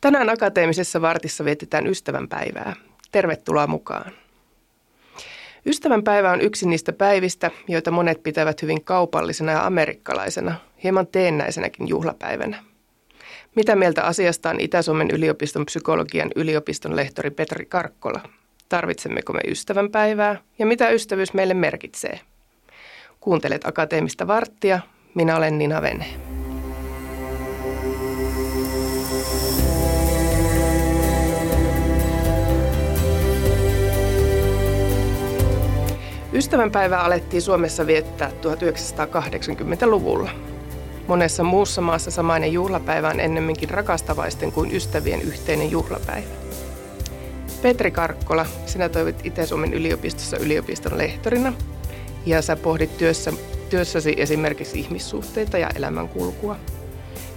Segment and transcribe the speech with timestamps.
[0.00, 2.76] Tänään Akateemisessa vartissa vietetään ystävänpäivää.
[3.12, 4.12] Tervetuloa mukaan.
[5.66, 12.64] Ystävänpäivä on yksi niistä päivistä, joita monet pitävät hyvin kaupallisena ja amerikkalaisena, hieman teennäisenäkin juhlapäivänä.
[13.54, 18.20] Mitä mieltä asiasta on Itä-Suomen yliopiston psykologian yliopiston lehtori Petri Karkkola?
[18.68, 22.20] Tarvitsemmeko me ystävänpäivää ja mitä ystävyys meille merkitsee?
[23.20, 24.80] Kuuntelet Akateemista varttia.
[25.14, 26.35] Minä olen Nina Vene.
[36.46, 40.30] Ystävänpäivää alettiin Suomessa viettää 1980-luvulla.
[41.06, 46.26] Monessa muussa maassa samainen juhlapäivä on ennemminkin rakastavaisten kuin ystävien yhteinen juhlapäivä.
[47.62, 51.52] Petri Karkkola, sinä toivit Itä-Suomen yliopistossa yliopiston lehtorina
[52.26, 53.32] ja sä pohdit työssä,
[53.70, 56.56] työssäsi esimerkiksi ihmissuhteita ja elämänkulkua.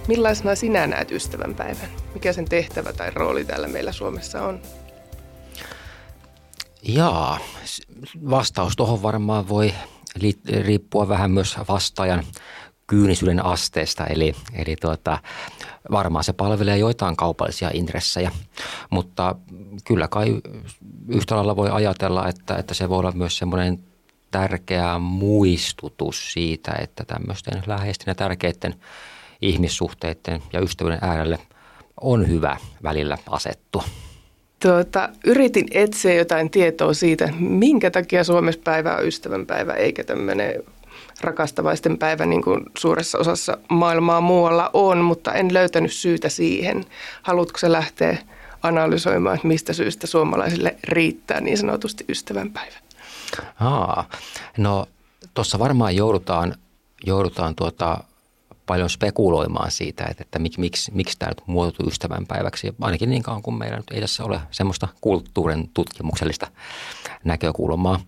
[0.08, 1.88] Millaisena sinä näet ystävänpäivän?
[2.14, 4.60] Mikä sen tehtävä tai rooli täällä meillä Suomessa on?
[6.82, 7.38] Jaa,
[8.30, 9.74] vastaus tuohon varmaan voi
[10.60, 12.24] riippua vähän myös vastaajan
[12.86, 15.18] kyynisyyden asteesta, eli, eli tuota,
[15.90, 18.30] varmaan se palvelee joitain kaupallisia intressejä,
[18.90, 19.34] mutta
[19.84, 20.40] kyllä kai
[21.08, 23.78] yhtä lailla voi ajatella, että, että se voi olla myös semmoinen
[24.30, 28.74] tärkeä muistutus siitä, että tämmöisten läheisten ja tärkeiden
[29.42, 31.38] ihmissuhteiden ja ystävyyden äärelle
[32.00, 33.84] on hyvä välillä asettua.
[34.62, 40.62] Tuota, yritin etsiä jotain tietoa siitä, minkä takia Suomessa päivä on ystävänpäivä eikä tämmöinen
[41.20, 46.84] rakastavaisten päivä niin kuin suuressa osassa maailmaa muualla on, mutta en löytänyt syytä siihen.
[47.22, 48.18] Haluatko se lähteä
[48.62, 52.76] analysoimaan, että mistä syystä suomalaisille riittää niin sanotusti ystävänpäivä?
[53.60, 54.08] Aa,
[54.58, 54.86] no
[55.34, 56.54] tuossa varmaan joudutaan,
[57.06, 58.04] joudutaan tuota,
[58.70, 62.74] paljon spekuloimaan siitä, että, että mik, miksi, miksi tämä nyt muotoutuu ystävänpäiväksi.
[62.80, 66.46] Ainakin niin kauan kuin meillä nyt ei tässä ole semmoista kulttuurin tutkimuksellista
[67.24, 68.00] näkökulmaa.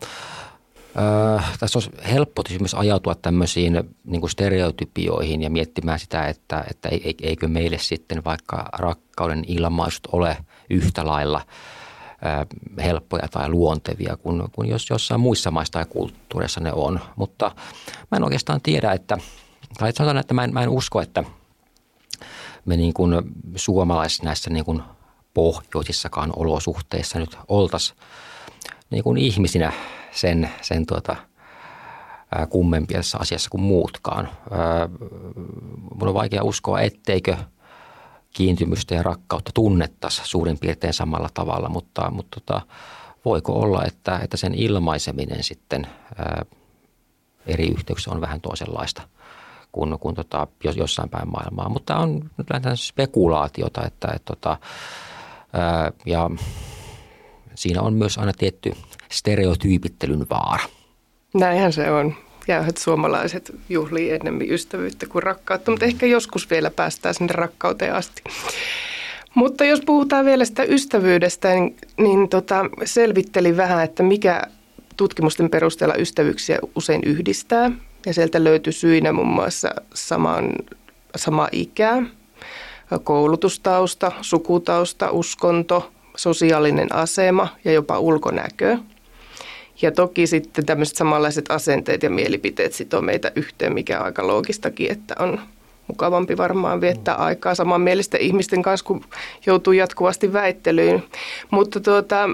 [0.98, 6.88] Öö, tässä olisi helppo myös ajautua tämmöisiin niin stereotypioihin ja miettimään sitä, että, että
[7.22, 10.36] eikö meille sitten vaikka rakkauden ilmaisut ole
[10.70, 11.40] yhtä lailla
[12.82, 17.00] helppoja tai luontevia kuin, kuin jos jossain muissa maissa tai kulttuureissa ne on.
[17.16, 17.50] Mutta
[18.10, 19.18] mä en oikeastaan tiedä, että–
[19.78, 21.24] tai sanotaan, että mä en, mä en usko, että
[22.64, 23.14] me niin kuin
[23.56, 24.82] suomalaiset näissä niin kuin
[25.34, 27.98] pohjoisissakaan olosuhteissa nyt oltaisiin
[28.90, 29.72] niin kuin ihmisinä
[30.12, 31.16] sen, sen tuota,
[32.50, 34.28] kummempia tässä asiassa kuin muutkaan.
[35.94, 37.36] Mun on vaikea uskoa, etteikö
[38.30, 42.60] kiintymystä ja rakkautta tunnettaisiin suurin piirtein samalla tavalla, mutta, mutta tota,
[43.24, 45.86] voiko olla, että, että sen ilmaiseminen sitten
[47.46, 49.02] eri yhteyksissä on vähän toisenlaista–
[49.72, 50.46] kuin, kuin tota,
[50.76, 51.68] jossain päin maailmaa.
[51.68, 54.58] Mutta on nyt spekulaatiota, että, että tota,
[55.52, 56.30] ää, ja
[57.54, 58.72] siinä on myös aina tietty
[59.10, 60.64] stereotyypittelyn vaara.
[61.34, 62.14] Näinhän se on.
[62.46, 68.22] Käyhät suomalaiset juhlii enemmän ystävyyttä kuin rakkautta, mutta ehkä joskus vielä päästään sinne rakkauteen asti.
[69.34, 74.42] Mutta jos puhutaan vielä sitä ystävyydestä, niin, niin tota, selvittelin vähän, että mikä
[74.96, 77.70] tutkimusten perusteella ystävyyksiä usein yhdistää.
[78.06, 80.52] Ja sieltä löytyi syinä muun muassa saman,
[81.16, 82.02] sama ikä,
[83.04, 88.78] koulutustausta, sukutausta, uskonto, sosiaalinen asema ja jopa ulkonäkö.
[89.82, 94.92] Ja toki sitten tämmöiset samanlaiset asenteet ja mielipiteet sitoo meitä yhteen, mikä on aika loogistakin,
[94.92, 95.40] että on
[95.86, 99.04] mukavampi varmaan viettää aikaa samanmielisten ihmisten kanssa, kun
[99.46, 101.02] joutuu jatkuvasti väittelyyn.
[101.50, 102.28] Mutta tuota,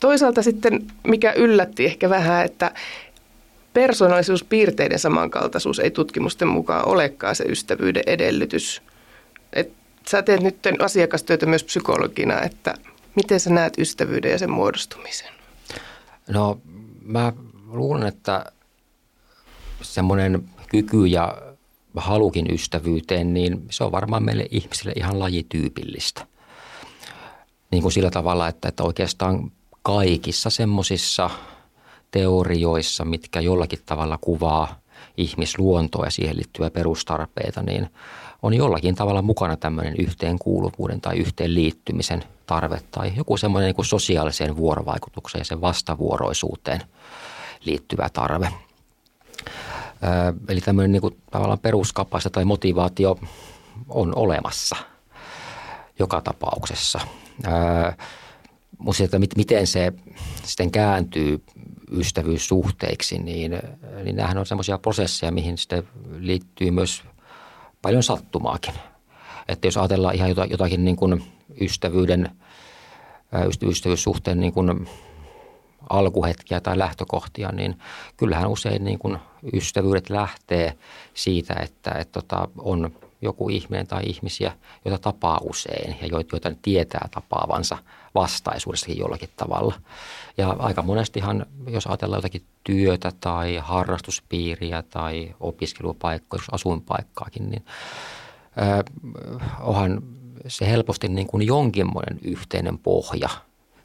[0.00, 2.72] toisaalta sitten, mikä yllätti ehkä vähän, että
[3.74, 8.82] persoonallisuuspiirteiden samankaltaisuus ei tutkimusten mukaan olekaan se ystävyyden edellytys.
[9.52, 9.72] Et
[10.08, 12.74] sä teet nyt asiakastyötä myös psykologina, että
[13.14, 15.28] miten sä näet ystävyyden ja sen muodostumisen?
[16.28, 16.60] No
[17.02, 17.32] mä
[17.66, 18.44] luulen, että
[19.82, 21.42] semmoinen kyky ja
[21.96, 26.26] halukin ystävyyteen, niin se on varmaan meille ihmisille ihan lajityypillistä.
[27.70, 29.52] Niin kuin sillä tavalla, että, että oikeastaan
[29.82, 31.30] kaikissa semmoisissa–
[32.14, 34.80] teorioissa, mitkä jollakin tavalla kuvaa
[35.16, 37.90] ihmisluontoa ja siihen liittyviä perustarpeita, niin
[38.42, 44.56] on jollakin tavalla mukana tämmöinen yhteenkuuluvuuden tai yhteenliittymisen tarve tai joku semmoinen niin kuin sosiaaliseen
[44.56, 46.80] vuorovaikutukseen ja sen vastavuoroisuuteen
[47.64, 48.48] liittyvä tarve.
[50.48, 53.18] Eli tämmöinen niin kuin tavallaan peruskapasite tai motivaatio
[53.88, 54.76] on olemassa
[55.98, 57.00] joka tapauksessa.
[58.78, 59.92] Mutta miten se
[60.44, 61.42] sitten kääntyy
[61.92, 63.52] ystävyyssuhteiksi, niin,
[64.04, 65.88] niin nämähän on semmoisia prosesseja, mihin sitten
[66.18, 67.02] liittyy myös
[67.82, 68.74] paljon sattumaakin.
[69.48, 71.24] Että jos ajatellaan ihan jotakin niin kuin
[71.60, 72.30] ystävyyden,
[73.68, 74.88] ystävyyssuhteen niin kuin
[75.90, 77.78] alkuhetkiä tai lähtökohtia, niin
[78.16, 79.18] kyllähän usein niin kuin
[79.52, 80.78] ystävyydet lähtee
[81.14, 82.90] siitä, että, että tota, on
[83.24, 84.52] joku ihminen tai ihmisiä,
[84.84, 87.78] joita tapaa usein ja joita tietää tapaavansa
[88.14, 89.74] vastaisuudessakin jollakin tavalla.
[90.36, 97.64] Ja aika monestihan, jos ajatellaan jotakin työtä tai harrastuspiiriä tai opiskelupaikkaa, jos asuinpaikkaakin, niin
[99.60, 100.02] onhan
[100.48, 103.28] se helposti niin kuin jonkinmoinen yhteinen pohja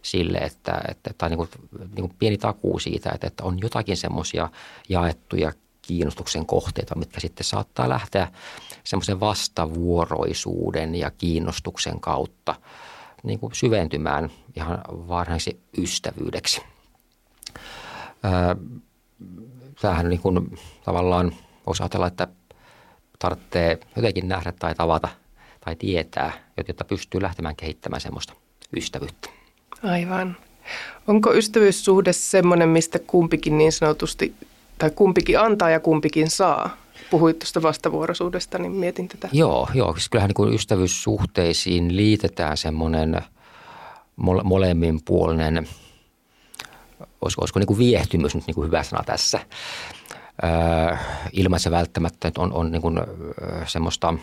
[0.02, 1.50] sille, että, että tai niin kuin,
[1.80, 4.50] niin kuin pieni takuu siitä, että, että on jotakin semmoisia
[4.90, 5.52] jaettuja
[5.90, 8.28] kiinnostuksen kohteita, mitkä sitten saattaa lähteä
[8.84, 12.56] semmoisen vastavuoroisuuden ja kiinnostuksen kautta
[13.24, 16.62] niin kuin syventymään ihan varhaisi ystävyydeksi.
[19.82, 21.36] Tämähän niin kuin tavallaan
[21.68, 22.28] voisi ajatella, että
[23.20, 25.10] tarvitsee jotenkin nähdä tai tavata
[25.66, 26.32] tai tietää,
[26.68, 28.34] jotta pystyy lähtemään kehittämään semmoista
[28.78, 29.30] ystävyyttä.
[29.84, 30.38] Aivan.
[31.08, 34.36] Onko ystävyyssuhde semmoinen, mistä kumpikin niin sanotusti,
[34.80, 36.78] tai kumpikin antaa ja kumpikin saa?
[37.12, 39.30] Puhuit tuosta vastavuoroisuudesta, niin mietin tätä.
[39.32, 39.94] Joo, joo.
[39.94, 43.22] Siis kyllähän niin ystävyyssuhteisiin liitetään semmoinen
[44.44, 45.68] molemminpuolinen,
[47.22, 49.40] olisiko, olisiko niin kuin viehtymys nyt niin kuin hyvä sana tässä.
[50.44, 50.98] Öö,
[51.34, 53.06] ilman se välttämättä on, on niin kuin, öö,
[53.66, 54.14] semmoista–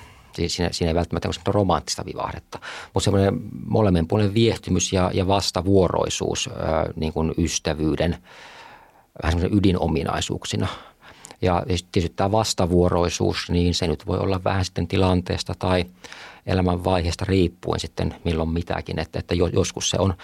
[0.47, 2.59] siinä, siinä ei välttämättä ole romanttista vivahdetta,
[2.95, 8.17] mutta semmoinen molemminpuolinen viehtymys ja, ja vastavuoroisuus ää, niin kuin ystävyyden
[9.23, 10.69] vähän ydinominaisuuksina.
[11.43, 15.85] Ja tietysti tämä vastavuoroisuus, niin se nyt voi olla vähän sitten tilanteesta tai
[16.47, 20.15] elämänvaiheesta riippuen sitten milloin mitäkin, että, että joskus se on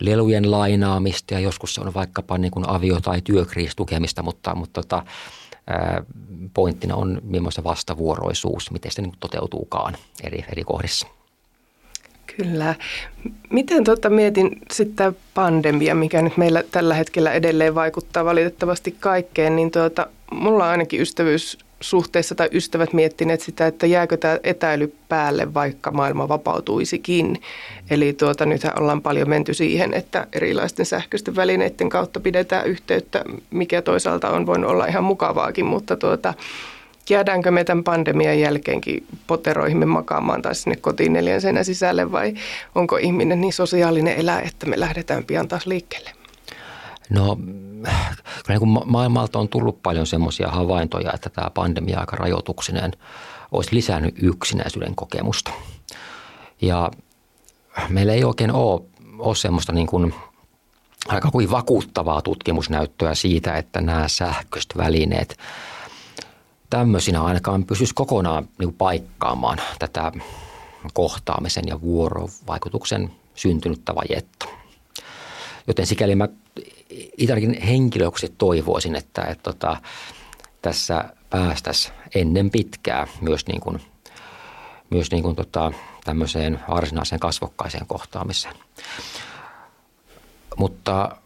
[0.00, 5.02] lelujen lainaamista ja joskus se on vaikkapa niin kuin avio- tai työkriistukemista, mutta, mutta tota,
[6.54, 11.06] pointtina on millainen vastavuoroisuus, miten se niin toteutuukaan eri, eri kohdissa.
[12.36, 12.74] Kyllä.
[13.50, 19.70] Miten tuota, mietin sitten pandemia, mikä nyt meillä tällä hetkellä edelleen vaikuttaa valitettavasti kaikkeen, niin
[19.70, 25.54] tuota, mulla on ainakin ystävyys suhteessa tai ystävät miettineet sitä, että jääkö tämä etäily päälle,
[25.54, 27.42] vaikka maailma vapautuisikin.
[27.90, 33.82] Eli tuota, nythän ollaan paljon menty siihen, että erilaisten sähköisten välineiden kautta pidetään yhteyttä, mikä
[33.82, 36.34] toisaalta on voinut olla ihan mukavaakin, mutta tuota,
[37.10, 42.34] jäädäänkö me tämän pandemian jälkeenkin poteroihimme makaamaan tai sinne kotiin neljän seinän sisälle vai
[42.74, 46.10] onko ihminen niin sosiaalinen elä, että me lähdetään pian taas liikkeelle?
[47.10, 47.36] No
[48.46, 52.92] kyllä niin kuin maailmalta on tullut paljon semmoisia havaintoja, että tämä pandemia aika rajoituksinen
[53.52, 55.50] olisi lisännyt yksinäisyyden kokemusta.
[56.62, 56.90] Ja
[57.88, 58.80] meillä ei oikein ole,
[59.18, 60.14] ole semmoista niin kuin
[61.08, 65.36] aika kuin vakuuttavaa tutkimusnäyttöä siitä, että nämä sähköiset välineet
[66.70, 70.12] tämmöisinä ainakaan pysyisi kokonaan niin paikkaamaan tätä
[70.92, 74.46] kohtaamisen ja vuorovaikutuksen syntynyttä vajetta.
[75.66, 76.28] Joten sikäli mä
[77.16, 79.76] itsekin henkilöksi toivoisin, että, että tota,
[80.62, 83.80] tässä päästäisiin ennen pitkää myös, niin kuin,
[84.90, 85.72] myös niin kuin tota,
[86.04, 88.54] tämmöiseen varsinaiseen kasvokkaiseen kohtaamiseen.
[90.56, 91.16] Mutta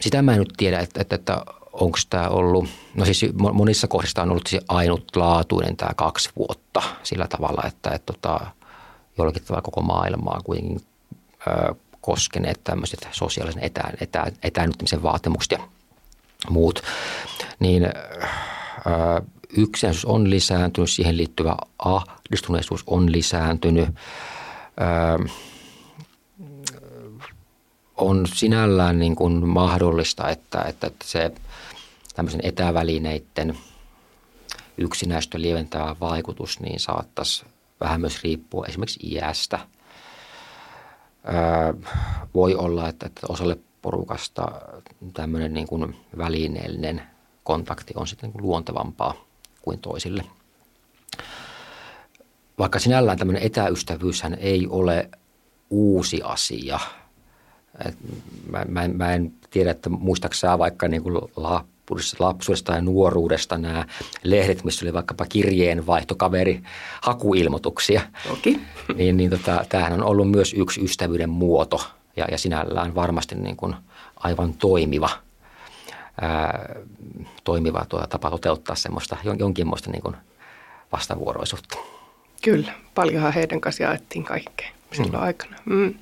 [0.00, 4.22] sitä mä en nyt tiedä, että, että, että onko tämä ollut, no siis monissa kohdissa
[4.22, 8.40] on ollut siis ainutlaatuinen tämä kaksi vuotta sillä tavalla, että, että tota,
[9.18, 10.80] jollakin tavalla koko maailmaa kuitenkin
[12.00, 15.58] koskeneet tämmöiset sosiaalisen etä, etä, etäännyttämisen vaatimukset ja
[16.50, 16.82] muut,
[17.60, 19.22] niin ää,
[19.56, 23.88] yksinäisyys on lisääntynyt, siihen liittyvä ahdistuneisuus on lisääntynyt.
[24.76, 25.18] Ää,
[28.00, 31.32] on sinällään niin kuin mahdollista, että, että se
[32.14, 33.58] tämmöisen etävälineiden
[34.78, 37.44] yksinäistä lieventävä vaikutus niin saattaisi
[37.80, 39.58] vähän myös riippua esimerkiksi iästä–
[42.34, 44.52] voi olla, että, että osalle porukasta
[45.14, 47.02] tämmöinen niin kuin välineellinen
[47.44, 49.14] kontakti on sitten niin kuin luontevampaa
[49.62, 50.24] kuin toisille.
[52.58, 55.10] Vaikka sinällään tämmöinen etäystävyyshän ei ole
[55.70, 56.80] uusi asia.
[57.88, 57.96] Et
[58.50, 61.18] mä, mä, en, mä en tiedä, että muistaakseni vaikka niin kuin
[62.18, 63.86] lapsuudesta ja nuoruudesta nämä
[64.22, 66.62] lehdet, missä oli vaikkapa kirjeenvaihtokaveri
[67.00, 68.00] hakuilmoituksia.
[68.28, 68.60] Toki.
[68.94, 71.80] Niin, niin tota, tämähän on ollut myös yksi ystävyyden muoto
[72.16, 73.74] ja, ja sinällään varmasti niin kuin
[74.16, 75.10] aivan toimiva,
[76.20, 76.76] ää,
[77.44, 80.16] toimiva tuota tapa toteuttaa semmoista jonkinmoista niin kuin
[80.92, 81.78] vastavuoroisuutta.
[82.42, 85.22] Kyllä, paljonhan heidän kanssa jaettiin kaikkea silloin mm.
[85.22, 85.56] aikana.
[85.64, 85.94] Mm.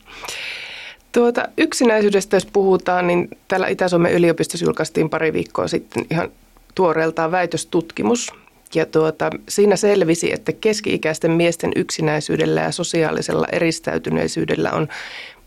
[1.13, 6.29] Tuota, yksinäisyydestä jos puhutaan, niin täällä Itä-Suomen yliopistossa julkaistiin pari viikkoa sitten ihan
[6.75, 8.33] tuoreeltaan väitöstutkimus.
[8.75, 14.89] Ja tuota, siinä selvisi, että keski-ikäisten miesten yksinäisyydellä ja sosiaalisella eristäytyneisyydellä on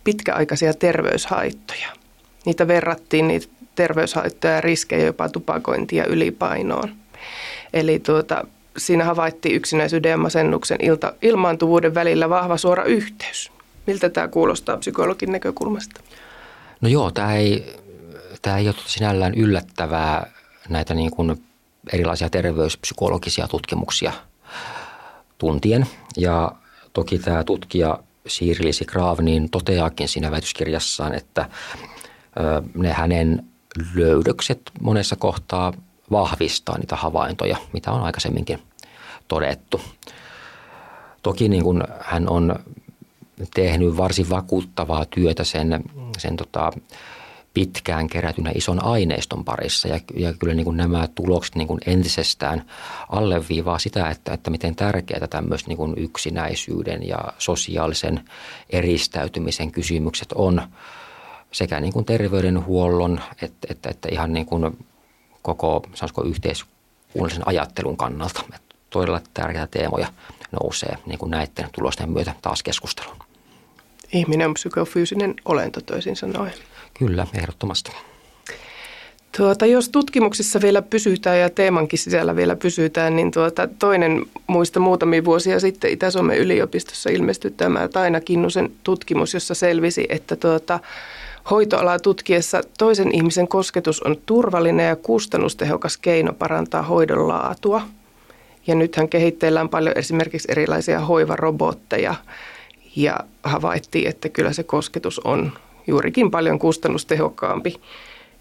[0.04, 1.88] pitkäaikaisia terveyshaittoja.
[2.46, 6.90] Niitä verrattiin niitä terveyshaittoja ja riskejä jopa tupakointia ylipainoon.
[7.74, 13.52] Eli tuota, siinä havaittiin yksinäisyyden ja masennuksen ilta, ilmaantuvuuden välillä vahva suora yhteys.
[13.88, 16.02] Miltä tämä kuulostaa psykologin näkökulmasta?
[16.82, 17.80] No joo, tämä ei,
[18.42, 20.32] tämä ei ole sinällään yllättävää
[20.70, 21.44] näitä niin kuin
[21.94, 24.14] erilaisia terveyspsykologisia tutkimuksia
[25.38, 25.86] tuntien.
[26.18, 26.52] Ja
[26.94, 31.50] toki tämä tutkija Siirlisi Graaf niin toteaakin siinä väitöskirjassaan, että
[32.76, 33.46] ne hänen
[33.96, 35.74] löydökset monessa kohtaa
[36.12, 38.60] vahvistaa niitä havaintoja, mitä on aikaisemminkin
[39.28, 39.82] todettu.
[41.24, 42.56] Toki niin kuin hän on
[43.54, 45.84] tehnyt varsin vakuuttavaa työtä sen,
[46.18, 46.72] sen tota,
[47.54, 49.88] pitkään kerätynä ison aineiston parissa.
[49.88, 52.66] Ja, ja kyllä niin kuin nämä tulokset niin kuin entisestään
[53.10, 58.26] alleviivaa sitä, että, että miten tärkeää tämmöistä niin kuin yksinäisyyden ja sosiaalisen
[58.70, 60.62] eristäytymisen kysymykset on
[61.52, 64.78] sekä niin kuin terveydenhuollon että, että, että ihan niin kuin
[65.42, 68.44] koko sanoisiko, yhteiskunnallisen ajattelun kannalta.
[68.56, 70.08] Että todella tärkeitä teemoja
[70.52, 73.21] nousee niin kuin näiden tulosten myötä taas keskusteluun.
[74.14, 76.54] Ihminen on psykofyysinen olento toisin sanoen.
[76.94, 77.92] Kyllä, ehdottomasti.
[79.38, 85.26] Tuota, jos tutkimuksissa vielä pysytään ja teemankin sisällä vielä pysytään, niin tuota, toinen muista muutamia
[85.26, 90.80] vuosia sitten Itä-Suomen yliopistossa ilmestyi tämä Taina Kinnusen tutkimus, jossa selvisi, että tuota,
[91.50, 97.82] hoitoalaa tutkiessa toisen ihmisen kosketus on turvallinen ja kustannustehokas keino parantaa hoidon laatua.
[98.68, 102.16] Ja nythän kehitteillään paljon esimerkiksi erilaisia hoivarobotteja
[102.96, 105.52] ja havaittiin, että kyllä se kosketus on
[105.88, 107.76] juurikin paljon kustannustehokkaampi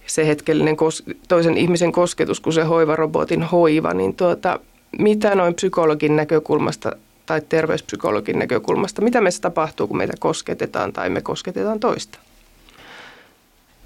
[0.07, 4.61] se hetkellinen kos- toisen ihmisen kosketus kuin se hoivarobotin hoiva, niin tuota,
[4.99, 6.93] mitä noin psykologin näkökulmasta
[7.27, 12.19] tai terveyspsykologin näkökulmasta, mitä meissä tapahtuu, kun meitä kosketetaan tai me kosketetaan toista?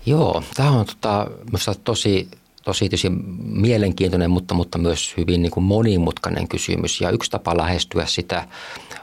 [0.06, 1.30] Joo, tämä on tota,
[1.84, 2.28] tosi,
[2.64, 3.10] tosi tosi
[3.44, 7.00] mielenkiintoinen, mutta, mutta myös hyvin niin kuin monimutkainen kysymys.
[7.00, 8.48] Ja yksi tapa lähestyä sitä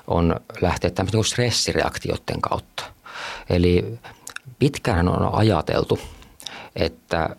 [0.08, 2.84] on lähteä tämmöisen niin stressireaktioiden kautta.
[3.50, 4.00] Eli
[4.60, 6.00] pitkään on ajateltu,
[6.76, 7.36] että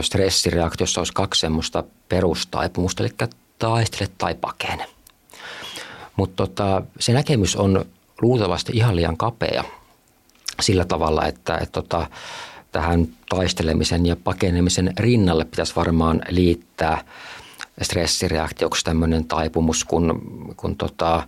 [0.00, 3.12] stressireaktiossa olisi kaksi semmoista perustaipumusta, eli
[3.58, 4.86] taistele tai pakene.
[6.16, 7.84] Mutta tota, se näkemys on
[8.22, 9.64] luultavasti ihan liian kapea
[10.60, 12.06] sillä tavalla, että, että tota,
[12.78, 17.04] tähän taistelemisen ja pakenemisen rinnalle pitäisi varmaan liittää
[17.82, 20.20] stressireaktioksi tämmöinen taipumus, kun,
[20.56, 21.22] kun tota,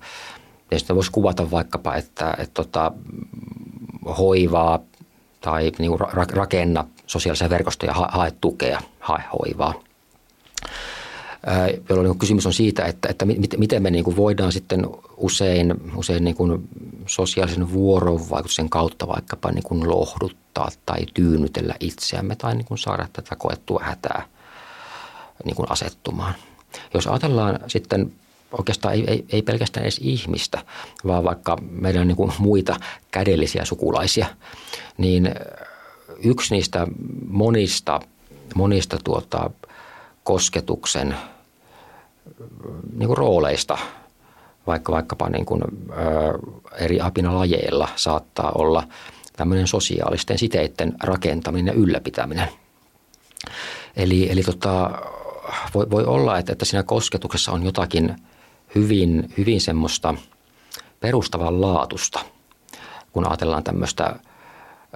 [0.94, 2.92] voisi kuvata vaikkapa, että, että tota,
[4.18, 4.78] hoivaa
[5.40, 6.00] tai niin
[6.32, 9.74] rakenna sosiaalisia verkostoja, hae tukea, hae hoivaa.
[11.88, 13.24] Jolloin niin kysymys on siitä, että, että
[13.58, 16.68] miten me niin kuin voidaan sitten usein, usein niin kuin
[17.06, 23.36] sosiaalisen vuorovaikutuksen kautta vaikkapa niin kuin lohduttaa tai tyynnytellä itseämme tai niin kuin saada tätä
[23.36, 24.22] koettua hätää
[25.44, 26.34] niin kuin asettumaan.
[26.94, 28.12] Jos ajatellaan sitten
[28.52, 30.64] oikeastaan ei, ei, ei pelkästään edes ihmistä,
[31.06, 32.76] vaan vaikka meidän niin kuin muita
[33.10, 34.26] kädellisiä sukulaisia,
[34.98, 35.34] niin
[36.24, 36.86] yksi niistä
[37.26, 38.00] monista,
[38.54, 39.50] monista tuota,
[40.24, 41.16] kosketuksen
[42.96, 43.78] niin kuin rooleista,
[44.66, 46.38] vaikka vaikkapa niin kuin, ö,
[46.78, 48.88] eri apinalajeilla saattaa olla
[49.36, 52.48] tämmöinen sosiaalisten siteiden rakentaminen ja ylläpitäminen.
[53.96, 54.90] Eli, eli tota,
[55.74, 58.16] voi, voi olla, että, että siinä kosketuksessa on jotakin–
[58.74, 60.14] hyvin, hyvin semmoista
[61.00, 62.20] perustavan laatusta,
[63.12, 64.16] kun ajatellaan tämmöistä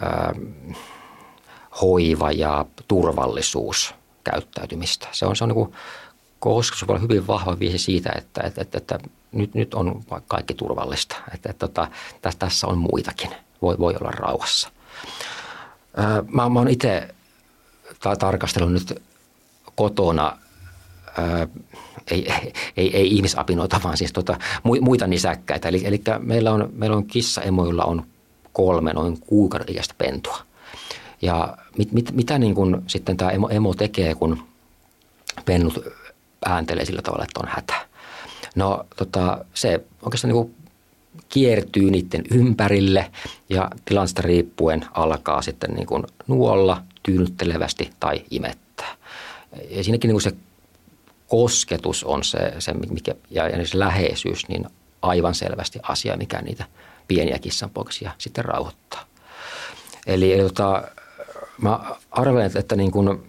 [0.01, 0.35] ää,
[1.81, 2.67] hoiva- ja
[4.25, 5.09] turvallisuuskäyttäytymistä.
[5.13, 5.75] Se on, se on niin
[6.39, 8.99] koska voi olla hyvin vahva viisi siitä, että, että, että, että
[9.33, 11.17] nyt, nyt on kaikki turvallista.
[11.35, 11.89] Että, että, että
[12.23, 13.31] tässä, tässä on muitakin.
[13.63, 14.71] Voi, voi olla rauhassa.
[16.31, 17.15] Mä, mä oon itse
[18.19, 19.03] tarkastellut nyt
[19.75, 20.39] kotona
[21.19, 21.49] ää,
[22.11, 22.33] ei,
[22.77, 24.39] ei, ei ihmisapinoita, vaan siis tota,
[24.81, 25.69] muita nisäkkäitä.
[25.69, 28.07] Eli, eli meillä on, meillä on kissaemoilla on
[28.53, 30.39] kolme noin kuukauden pentua.
[31.25, 34.43] Ja mit, mit, mitä niin kun sitten tämä emo, emo tekee, kun
[35.45, 35.85] pennut
[36.47, 37.75] ääntelee sillä tavalla, että on hätä?
[38.55, 40.55] No tota, se oikeastaan niin
[41.29, 43.11] kiertyy niiden ympärille
[43.49, 48.95] ja tilanteesta riippuen alkaa sitten niin kuin nuolla tyynyttelevästi tai imettää.
[49.71, 50.33] Ja siinäkin niin kuin se
[51.29, 54.67] kosketus on se, se mikä, ja, ja se läheisyys, niin
[55.03, 56.65] aivan selvästi asia, mikä niitä
[57.09, 59.05] pieniä kissanpoksia sitten rauhoittaa.
[60.07, 60.83] Eli, eli tota,
[61.63, 61.81] mä
[62.11, 63.25] arvelen, että, niin kun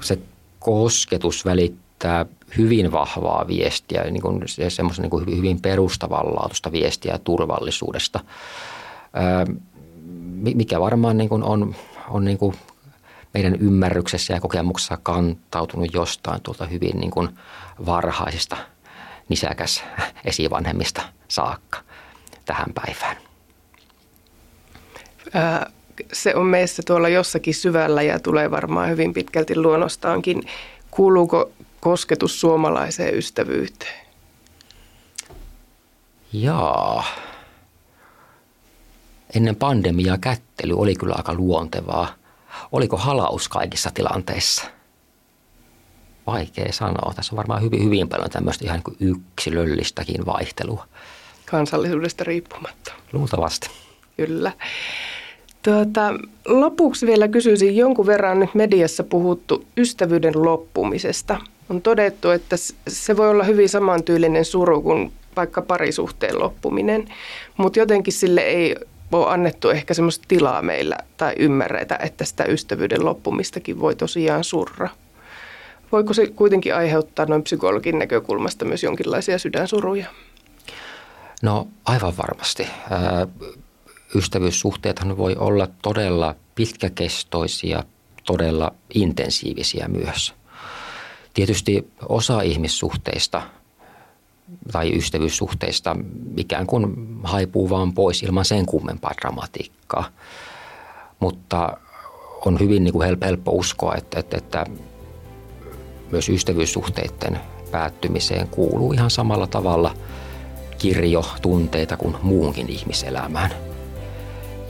[0.00, 0.18] se
[0.58, 8.20] kosketus välittää hyvin vahvaa viestiä, niin kuin semmoista niin kuin hyvin perustavanlaatuista viestiä turvallisuudesta,
[10.54, 11.74] mikä varmaan niin kuin on,
[12.08, 12.54] on niin kuin
[13.34, 17.28] meidän ymmärryksessä ja kokemuksessa kantautunut jostain tuolta hyvin niin kuin
[17.86, 18.56] varhaisista
[19.28, 19.84] nisäkäs
[20.24, 21.78] esivanhemmista saakka
[22.44, 23.16] tähän päivään.
[26.12, 30.42] Se on meissä tuolla jossakin syvällä ja tulee varmaan hyvin pitkälti luonnostaankin.
[30.90, 31.50] Kuuluuko
[31.80, 34.06] kosketus suomalaiseen ystävyyteen?
[36.32, 37.04] Jaa.
[39.36, 42.14] Ennen pandemiaa kättely oli kyllä aika luontevaa.
[42.72, 44.64] Oliko halaus kaikissa tilanteissa?
[46.26, 47.12] Vaikea sanoa.
[47.16, 50.86] Tässä on varmaan hyvin, hyvin paljon tämmöistä ihan niin yksilöllistäkin vaihtelua.
[51.50, 52.92] Kansallisuudesta riippumatta.
[53.12, 53.70] Luultavasti.
[54.16, 54.52] Kyllä.
[55.68, 56.14] Tuota,
[56.46, 61.40] lopuksi vielä kysyisin jonkun verran nyt mediassa puhuttu ystävyyden loppumisesta.
[61.70, 62.56] On todettu, että
[62.88, 67.08] se voi olla hyvin samantyylinen suru kuin vaikka parisuhteen loppuminen,
[67.56, 68.76] mutta jotenkin sille ei
[69.12, 74.88] ole annettu ehkä semmoista tilaa meillä tai ymmärretä, että sitä ystävyyden loppumistakin voi tosiaan surra.
[75.92, 80.06] Voiko se kuitenkin aiheuttaa noin psykologin näkökulmasta myös jonkinlaisia sydänsuruja?
[81.42, 82.66] No aivan varmasti.
[84.14, 87.84] Ystävyyssuhteethan voi olla todella pitkäkestoisia,
[88.26, 90.34] todella intensiivisiä myös.
[91.34, 93.42] Tietysti osa ihmissuhteista–
[94.72, 95.96] tai ystävyyssuhteista
[96.36, 100.04] ikään kuin haipuu vaan pois ilman sen kummempaa dramatiikkaa.
[101.20, 101.76] Mutta
[102.46, 104.66] on hyvin niin kuin helppo uskoa, että, että, että
[106.10, 109.94] myös ystävyyssuhteiden päättymiseen kuuluu ihan samalla tavalla
[110.78, 113.67] kirjo tunteita kuin muunkin ihmiselämään.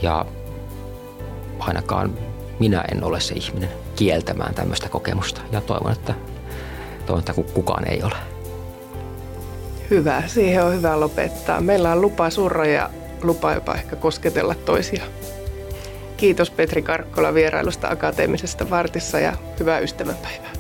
[0.03, 0.27] Ja
[1.59, 2.19] ainakaan
[2.59, 6.15] minä en ole se ihminen kieltämään tämmöistä kokemusta ja toivon, että,
[7.07, 8.15] toivon, että kukaan ei ole.
[9.91, 11.61] Hyvä, siihen on hyvä lopettaa.
[11.61, 12.91] Meillä on lupa surra ja
[13.23, 15.05] lupa jopa ehkä kosketella toisia.
[16.17, 20.51] Kiitos Petri Karkkola vierailusta Akateemisesta vartissa ja hyvää ystävänpäivää.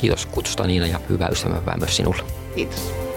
[0.00, 2.22] Kiitos kutsusta Niina ja hyvää ystävänpäivää myös sinulle.
[2.54, 3.11] Kiitos.